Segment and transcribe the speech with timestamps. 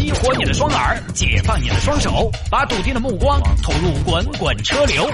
[0.00, 5.06] 激活你的双耳，解放你的双手，把笃定的目光投入滚滚车流。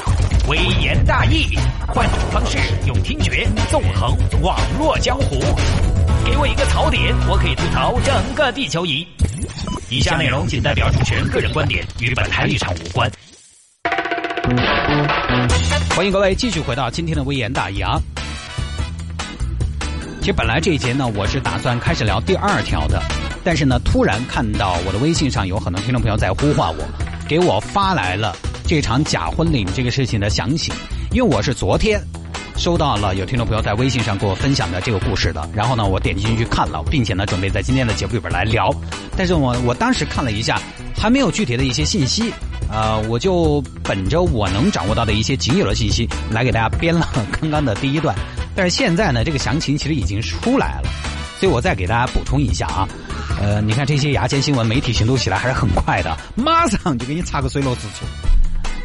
[0.46, 1.58] 微言大义，
[1.88, 5.40] 换种方式，用听觉纵横网络江湖。
[6.24, 9.04] 给我一个槽点，我可以吐槽整个地球仪。
[9.90, 13.10] 以下内容仅代表主持人个人观点，与本台立场无关。
[15.96, 18.00] 欢迎各位继续回到今天的微言大义啊！
[20.20, 23.02] 其实本来这一节呢，我是打算开始聊第二条的，
[23.46, 26.84] 但是呢，突然看到我的微信上有很多听众朋友在呼唤我，
[27.28, 28.34] 给我发来了
[28.66, 30.74] 这场假婚礼这个事情的详情，
[31.12, 32.02] 因为我是昨天
[32.56, 38.68] 收到了有听众朋友在微信上给我分享的这个故事的，然后呢，我点进去看了，并且呢，准备在今天的节目里边来聊，
[39.16, 40.60] 但是我我当时看了一下，
[40.96, 42.32] 还没有具体的一些信息，
[42.68, 47.08] 呃，我就本着我能掌握到的一些仅有的信息来给大家编了
[47.40, 48.12] 刚刚的第一段。
[48.56, 50.88] 但是现在呢，这个详情其实已经出来了，
[51.38, 52.88] 所以我再给大家补充一下啊。
[53.40, 58.04] 呃，你看这些牙签新闻媒体行动起来还是很快的，马上就给你插个水落石出。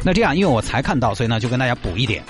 [0.04, 2.22] 那这样，因为我才看到，所以呢就跟大家补一点。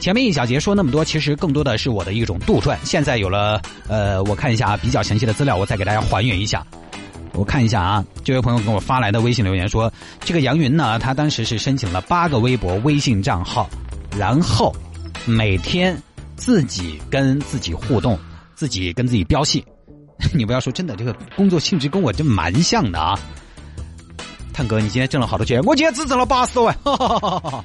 [0.00, 2.76] 前面一小节说那么多，其实更多的是我的一种杜撰。
[2.84, 6.64] 现在有了呃，我看一下比较详细的资料，我再给大家还原一下。
[7.32, 13.68] 我看一下啊，这位朋友给我发来的微信留言说，这个杨云呢，他当时是申请了八个微博、微信账号，
[14.16, 14.74] 然后
[15.24, 15.96] 每天。
[16.36, 18.16] 自己跟自己互动，
[18.54, 19.64] 自己跟自己飙戏，
[20.34, 23.18] 你不要说真的，这个工作性质跟我就蛮像的啊。
[24.52, 27.64] 探哥，你今天挣了好多钱，我今天只挣了八十万，哈哈哈哈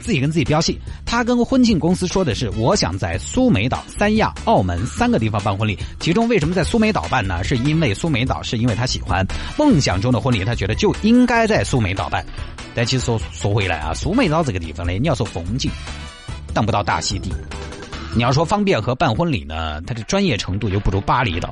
[0.00, 0.80] 自己跟自己飙戏。
[1.04, 7.44] 他跟婚庆公司说的是，我想在苏梅岛、三亚、澳门三个地方办婚礼，其中为什么在苏梅岛办呢？
[7.44, 9.24] 是因为苏梅岛是因为他喜欢
[9.58, 12.24] 梦想中的婚礼，他觉得就应该在苏梅岛办。
[12.74, 15.70] 但其实说说回来啊，苏梅岛这个地方呢，你要说风景。
[16.54, 17.32] 当不到大溪地，
[18.14, 21.50] 你要说方便和办婚礼呢，它的专业程度又不如巴厘岛。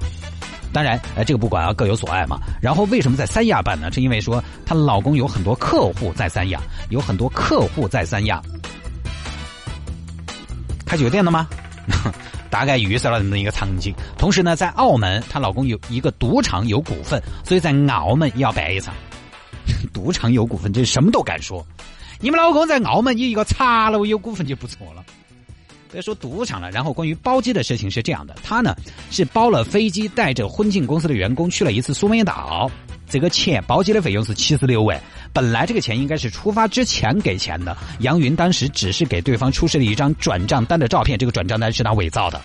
[0.72, 2.38] 当然，哎，这个不管啊，各有所爱嘛。
[2.60, 3.90] 然后为什么在三亚办呢？
[3.90, 8.40] 是因为说她老公有很多客户在三亚，有很多客户在三亚
[10.86, 11.48] 开酒店的吗？
[12.50, 13.94] 大概预设了这么一个场景。
[14.18, 18.94] 同时呢，在澳门，她老公有一个赌场有股份，所以在澳门要办一场。
[19.92, 21.66] 赌场有股份，这什么都敢说。
[22.20, 25.02] 你们老公在澳门有一个茶楼有股份就不错了，
[25.90, 26.70] 别说赌场了。
[26.70, 28.74] 然后关于包机的事情是这样的，他呢
[29.10, 32.70] 是包了飞机，带着婚庆公司的员工去了一次苏梅岛。
[33.08, 35.00] 这个钱包机的费用是七十六万，
[35.32, 37.76] 本来这个钱应该是出发之前给钱的。
[37.98, 42.40] 杨云当时只是给对方出示了一张转账单的照片，这个转账单是他伪造的。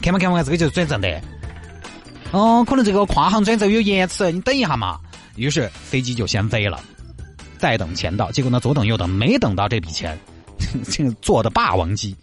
[0.00, 1.20] 看嘛看嘛，这个就是转账的。
[2.30, 5.00] 哦，可能这个跨行转账有延迟，你等一下嘛。
[5.34, 6.80] 于是飞机就先飞了。
[7.58, 10.16] 再等钱到，结果呢左等右等没等到这笔钱，
[10.90, 12.14] 这个坐的霸王机，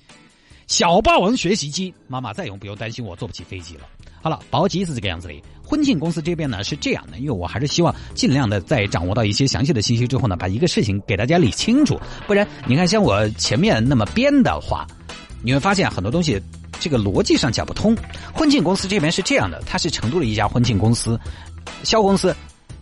[0.72, 3.82] 小霸王学习机，妈妈再用不用担心我坐不起飞机了。
[4.22, 5.34] 好了，包机是这个样子的。
[5.62, 12.00] 婚庆公司这边呢是这样的，因为我还是希望尽量的在掌握到一些详细的信息之后呢，把一个事情给大家理清楚。
[12.26, 14.88] 不然你看像我前面那么编的话，
[15.44, 16.42] 你会发现很多东西
[16.80, 17.94] 这个逻辑上讲不通。
[18.34, 21.20] 婚庆公司这边是这样的，它是成都的一家婚庆公司，
[21.84, 22.34] 肖公司。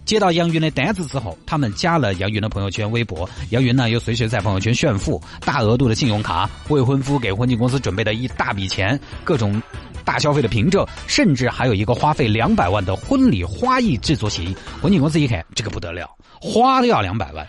[0.05, 3.29] 接到杨云的单子之后，他们加了杨云的朋友圈、微博。
[3.51, 9.61] 杨云呢又随时在朋友圈炫富，大额度的信用卡，未婚夫给婚庆公司准备的一大笔钱，各种
[10.03, 14.55] 大消费的凭证，甚至还有一个花费两百万的婚礼花艺制作协议。
[14.81, 16.09] 婚庆公司一看，这个不得了，
[16.41, 17.47] 花都要两百万，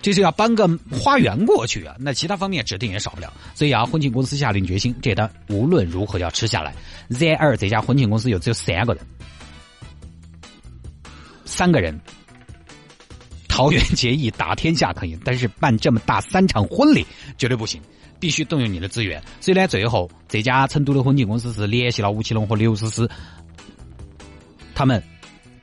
[0.00, 1.96] 这是要搬个花园过去啊！
[1.98, 3.32] 那其他方面指定也少不了。
[3.56, 6.72] 所以啊，婚庆公司下定决心，这单无论如何要吃下来。
[7.08, 9.04] 然而，这家婚庆公司有只有三个人。
[11.58, 12.00] 三个人，
[13.48, 17.04] 桃园结义打天下可以，但是办这么大三场婚礼
[17.36, 17.82] 绝对不行，
[18.20, 19.20] 必须动用你的资源。
[19.40, 23.10] 所以呢，最后这家成都的婚庆公司是联系了吴奇隆和刘诗诗
[24.72, 25.02] 他们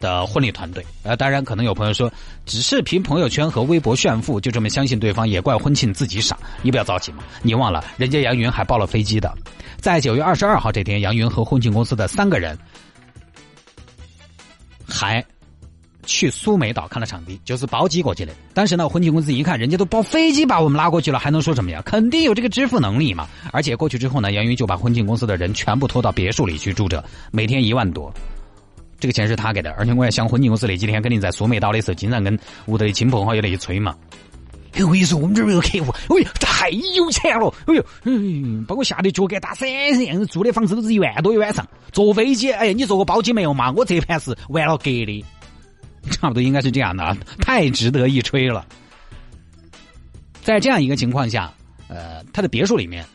[0.01, 0.85] 的婚礼团队。
[1.03, 2.11] 呃，当然可能有朋友说，
[2.45, 6.37] 只是凭朋友圈和微博炫富就这么相信对方，也怪婚庆自己傻。
[6.61, 9.33] 你不要着急嘛，你忘了人家杨云还包了飞机的，
[9.77, 12.59] 在九月二十二号这天，杨云和婚庆公司的三个人
[14.85, 15.25] 还。
[16.05, 18.33] 去苏梅岛看了场地，就是包机过去的。
[18.53, 21.81] 但是呢，婚庆公司一看，人家都包飞机把我们拉过去了，还能说什么呀？
[21.85, 23.27] 肯定有这个支付能力嘛。
[23.51, 28.13] 而且过去之后呢，杨云就把婚庆公司的人全部拖到别墅里去住着，每天一万多，
[28.99, 29.71] 这个钱是他给的。
[29.71, 32.37] 而且我也想，婚庆公司那几天肯定在苏梅岛的时候，经常跟
[32.67, 33.95] 屋头的亲朋好友那一吹嘛。
[34.77, 43.71] 我跟你说，我们这儿有客户，哎呦，太有钱了，哎呦，嗯，把我吓得脚杆打闪闪，住的房子都是一万多一晚上，坐飞机，哎，你坐过包机没有嘛？
[43.71, 45.23] 我这盘是完了格的。
[46.11, 48.65] 差不多应该是这样的啊，太值得一吹了。
[50.41, 51.51] 在这样一个情况下，
[51.87, 53.05] 呃，他的别墅里面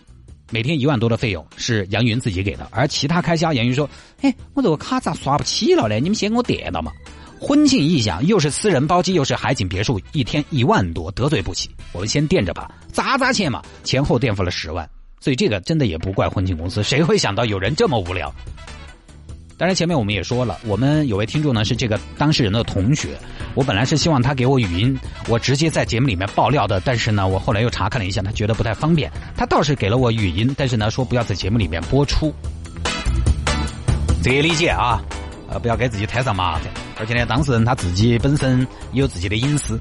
[0.50, 3.88] 每天一万多的费用是杨云自己给的，而其他开销，杨云说
[4.22, 6.00] ：“哎，我这个卡咋刷不起了呢？
[6.00, 6.92] 你们先给我垫到嘛。”
[7.40, 11.70] 婚庆意向又是私人包机，又是海景别墅，一天一万多，得罪不起。
[11.93, 14.86] 我们先垫着吧，砸砸钱嘛，前后垫付了十万。
[15.20, 18.31] 所以这个真的也不怪婚庆公司，谁会想到有人这么无聊？
[19.60, 23.10] 当然前面我们也说了，我们有位听众呢是这个当事人的同学，
[23.54, 24.98] 我本来是希望他给我语音，
[25.28, 32.34] 我直接在节目里面爆料的，但是呢，我后来又查看了一下，他觉得不太方便，他倒是给了我语音，但是呢，说不要在节目里面播出，
[34.22, 34.98] 这也理解啊。
[35.50, 36.62] 呃，不要给自己添上麻烦。
[36.98, 39.78] 而且呢，当事人他自己本身也有自己的隐私，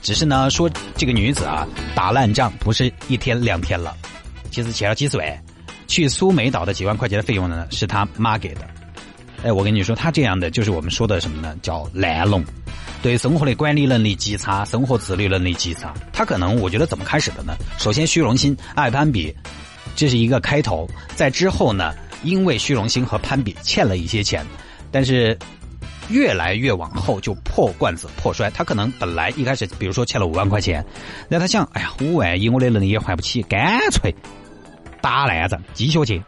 [0.00, 3.94] 只是呢说这个女子啊打烂仗不是一天两天了，
[4.50, 5.44] 其实欠了几十万，
[5.86, 8.62] 去苏梅岛的几万块钱的费用呢是他妈给的。
[9.44, 11.56] 哎，我跟你说，他这样的就是我们说的什么呢？
[11.62, 12.44] 叫烂龙，
[13.02, 15.94] 对生活的管理能力极差，生活自律能力极差。
[16.12, 17.54] 他可能我觉得怎么开始的呢？
[17.78, 19.34] 首先虚荣心，爱攀比，
[19.94, 20.88] 这是一个开头。
[21.14, 21.94] 在之后呢，
[22.24, 24.44] 因为虚荣心和攀比欠了一些钱。
[24.90, 25.38] 但是，
[26.08, 28.50] 越来越往后就破罐子破摔。
[28.50, 30.84] 他可能本来一开始，比如说欠了五万块钱，
[31.28, 34.12] 那他想，哎呀，五万以我的能力也还不起，干脆
[35.00, 36.22] 打烂仗继续去。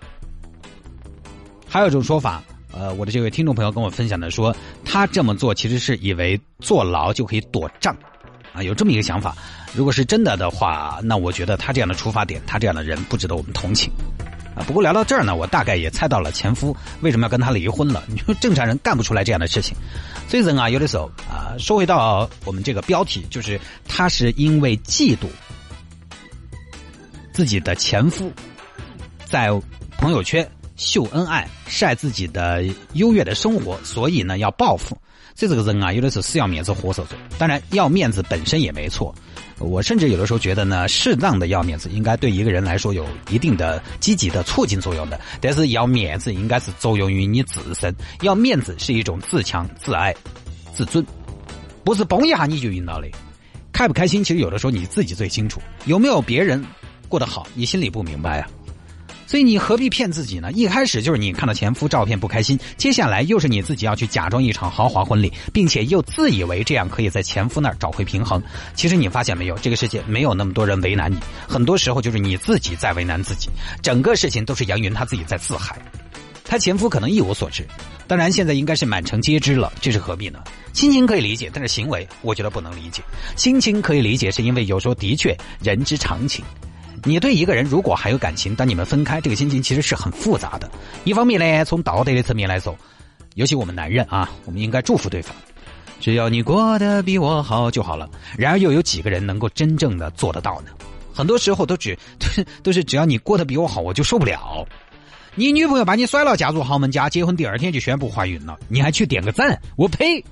[1.67, 2.43] 还有一种说法，
[2.73, 7.97] 呃，我的这位听众朋友跟我分享的说，他这么做其实是以为坐牢就可以躲账，
[8.53, 9.37] 啊，有这么一个想法。
[9.75, 13.93] 如果是真的的话，那我觉得他这样的出发点，他这样的人不值得我们同情。
[14.57, 18.03] 啊，不过聊到这儿呢，我大概也猜到了前夫为什么要跟他离婚了。
[18.09, 19.77] 你说正常人干不出来这样的事情，
[20.27, 25.27] 所以人啊，有的时候啊，说回到我们这个标题，就是他是因为嫉妒
[27.33, 28.33] 自己的前夫
[29.25, 29.51] 在
[29.99, 30.45] 朋友圈
[30.81, 34.97] 秀恩爱、晒自己的优越的生活，所以呢要报复。
[35.35, 37.19] 这这个人啊，有的时候是要面子活受罪。
[37.39, 39.15] 当然，要面子本身也没错。
[39.59, 45.21] 我甚至有的时候觉得呢，适当的要面子应该对一个人来说有一定的积极的促进作用的。
[45.39, 50.15] 但是要面子应该是作用于你自身，要面子是一种自强、自爱、
[50.75, 51.05] 自尊，
[51.85, 53.09] 不是崩一下你就晕到的。
[53.71, 55.61] 开不开心，其实有的时候你自己最清楚。
[55.85, 56.63] 有没有别人
[57.07, 58.49] 过得好，你心里不明白啊？
[59.31, 60.51] 所以你何必骗自己呢？
[60.51, 68.43] 一开始就是你看到前夫照片不开心，接下来又是你自己要去假装一场豪华婚礼，并且又自以为这样可以在前夫那儿找回平衡。
[68.75, 71.17] 其实你发现没有，这个世界没有那么多人为难你，
[71.47, 73.49] 很多时候就是你自己在为难自己。
[73.81, 75.79] 整个事情都是杨云他自己在自嗨，
[76.43, 77.65] 他前夫可能一无所知，
[78.09, 80.41] 当然现在应该是满城皆知了，这是何必呢？
[80.73, 83.01] 心情可以理解，但是行为我觉得不能理解。
[83.37, 86.45] 心情可以理解，是因为有时候的确人之常情。
[87.05, 90.71] 你对一个人如果还有感情，当你们分开，这个心情其实是很复杂的。
[91.05, 92.77] 一方面呢，从道德的层面来说，
[93.35, 95.35] 尤其我们男人啊，我们应该祝福对方，
[95.99, 98.09] 只要你过得比我好就好了。
[98.37, 100.71] 然而，又有几个人能够真正的做得到呢？
[101.13, 104.67] 很多时候都只都是 都是只要你过得比我好，我就受不了。
[105.35, 109.59] 你女朋友把你甩了，嫁入豪门家，结婚第二天就宣布怀孕了，你还去点个赞？
[109.77, 110.23] 我呸！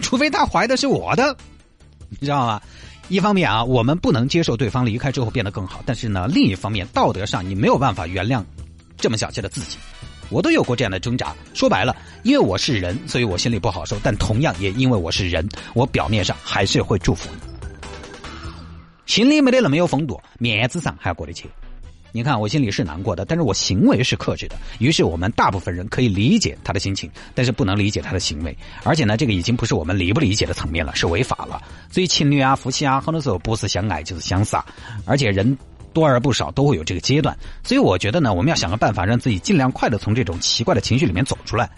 [0.00, 1.36] 除非她怀的是我的，
[2.10, 2.60] 你知道吗？
[3.08, 8.42] 一方面啊，我们不能接受对方离开之后变得更好，但是呢，另一方面，道德上你没有办法原谅
[8.96, 9.78] 这么小气的自己。
[10.28, 11.32] 我都有过这样的挣扎。
[11.54, 11.94] 说白了，
[12.24, 13.96] 因为我是人，所以我心里不好受。
[14.02, 17.40] 但同样也因为我是人，我表面上还是会祝福你，
[19.06, 21.48] 心里没得那么有风度，面子上还要过得去。
[22.12, 24.56] 你看，我心里是难过的，但是我行为是克制的。
[24.78, 28.56] 于是我们大部分人可以理解他的心情，但是不能理解他的行为。
[28.84, 31.60] 而且呢，这个已经不是我们理不理解的层面了，是违法了。
[31.90, 34.64] 所以情侣啊、夫妻啊，很多时候不是相爱就是相杀，
[35.04, 35.56] 而且人
[35.92, 37.36] 多而不少都会有这个阶段。
[37.62, 41.68] 所以我觉得呢，我们要想个办法，让自己尽量快的从这种奇怪的情绪里面走出来。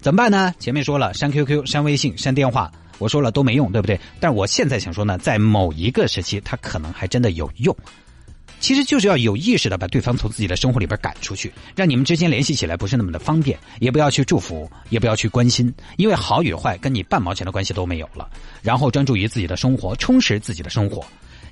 [0.00, 0.54] 怎么办呢？
[0.58, 3.98] 前面说了，删 QQ、删微信、删电话，我说了都没用，对不对？
[4.20, 7.74] 但是我现在想说呢，在某一个时期，它可能还真的有用。
[8.60, 18.28] 其实就是要有意识的把对方从自己的生活里边赶出去，让你们之间联系起来不是那么的方便，也不要去祝福，也不要去关心，因为好与坏跟你半毛钱的关系都没有了。
[18.62, 21.04] 然后专注于自己的生活，充实自己的生活。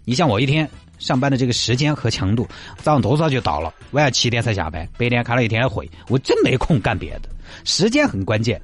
[0.05, 0.69] 你像我一天
[0.99, 7.29] 上班的这个时间和强度，早上多少就到了，晚上七点才下班，白天开了一天的会，我真没空干别的。
[7.65, 8.61] 时间很关键，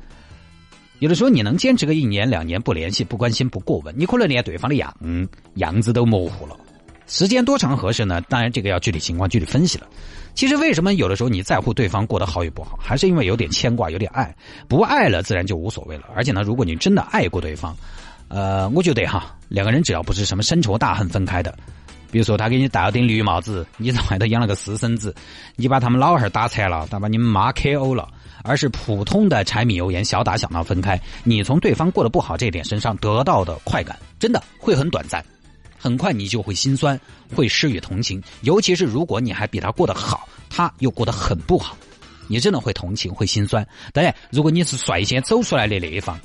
[1.01, 4.93] 有的时候你能坚持个一年两年不联系、不关心、不过问，你可能连对方的样
[5.57, 6.57] 样子都模糊了。
[7.09, 8.21] 时间多长合适呢？
[8.29, 9.87] 当然，这个要具体情况具体分析了。
[10.35, 14.33] 其实，为什么有的时候你在乎对方过得好与不好，还是因为有点牵挂，有点爱。
[14.69, 16.05] 不爱了，自然就无所谓了。
[16.15, 17.75] 而且呢，如果你真的爱过对方，
[18.29, 21.57] 呃，我觉得哈，两个人只要不是什么深仇大恨分开的，
[22.13, 25.15] 比如说他给你戴了顶绿帽子，你在外头养了个私生子，
[25.57, 28.07] 你把他们老汉打残了，他把你们妈 KO 了，
[28.45, 35.25] 而是普通的柴米油盐小打小闹分开，你从对方过得不好这一点身上得到的快感，真的会很短暂。
[35.79, 37.01] 很快你就会心酸，
[37.35, 41.77] 会失与同情，尤其是如果你还比他过得好，他又过得很不好，
[42.27, 43.67] 你真的会同情，会心酸。
[43.93, 46.19] 当然，如果你是率先走出来的那一方，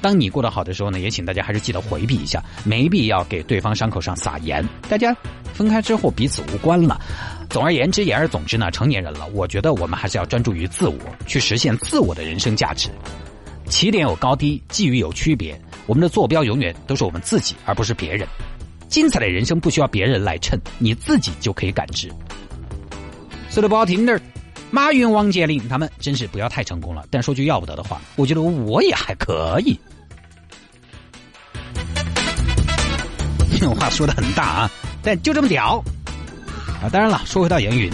[0.00, 4.66] 当你过得好的时候呢，也请大家还是记得回避一下，没必要给对方伤口上撒盐。
[4.88, 5.16] 大家
[5.52, 7.00] 分开之后彼此无关了。
[7.48, 12.90] 总而言之，言而总之呢，成年人了，我觉得我们还是要专注于自我，去实现自我的人生价值。
[13.68, 18.28] 起点有高低，际遇有区别，我们的坐标永远都是我们自己，而不是别人。
[18.88, 22.10] 精彩的人生不需要别人来衬，你自己就可以感知。
[23.50, 24.20] 说的不好听点儿。
[24.70, 27.04] 马云、王健林他们真是不要太成功了。
[27.08, 29.78] 但说句要不得的话，我觉得我也还可以。
[33.52, 35.80] 这 种话说的很大啊，但就这么屌
[36.82, 36.90] 啊！
[36.90, 37.88] 当然了，说回到杨云，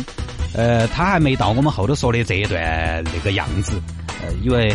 [0.55, 3.79] 呃，他还没到我们后头说的这一段那个样子，
[4.23, 4.75] 呃，因为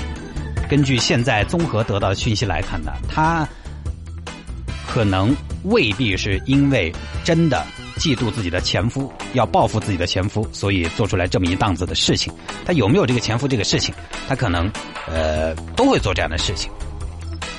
[0.69, 3.47] 根据现在综合得到的讯息来看呢，他
[4.87, 6.91] 可能未必是因为
[7.23, 7.65] 真的。
[7.97, 12.31] 嫉妒自己的前夫，要报复自己的前夫，所以做出来这么一档子的事情。
[12.65, 13.95] 他有没有这个前夫这个事情？
[14.27, 14.69] 他可能，
[15.07, 16.69] 呃，都会做这样的事情。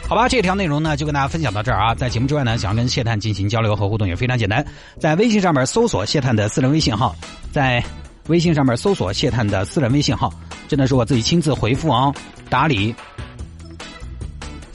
[0.07, 1.95] 好吧，这条内容呢就跟大家分享到这儿啊。
[1.95, 4.63] 在节目之外呢，想跟谢探进行交流和互动也非常简单，
[5.01, 7.17] 在微信上面搜索谢探的私人微信号，
[7.51, 7.83] 在
[8.29, 10.31] 微信上面搜索谢探的私人微信号，
[10.69, 12.15] 真的是我自己亲自回复哦，
[12.51, 12.95] 打理。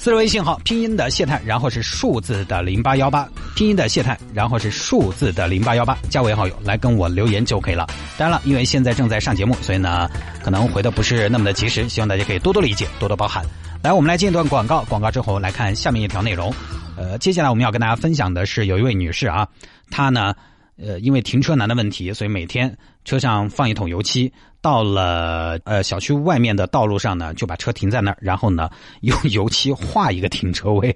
[0.03, 7.85] 私人微信号拼音的谢探，然后是数字的零八幺八，拼音的谢探，然后是数字的零八幺八，加为好友来跟我留言就可以了。
[8.17, 10.09] 当然了，因为现在正在上节目，所以呢
[10.43, 13.45] 可能回的不是那么的及时，希望大家可以多多理解，多多包涵。
[13.83, 16.51] 来，我们来进一段广告，广告之后来看下面一条内容。
[16.97, 19.47] 呃，接下来我们要跟大家分享的是有一位女士啊，
[19.91, 20.33] 她呢。
[20.83, 28.69] 呃，因为停车难的问题，所以每天车上放一桶油漆，到了呃小区外面的道路上呢，就把车停在那儿，然后呢
[29.01, 30.95] 用油漆画一个停车位。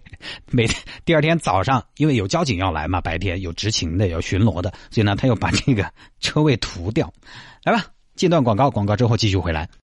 [0.52, 0.68] 每
[1.04, 7.12] 第二天早上，因为有交警要来嘛，白天有执勤的，有巡逻的，所以呢他又把这个车位涂掉。
[7.64, 7.84] 来吧，
[8.16, 9.68] 间段广告，广告之后继续回来。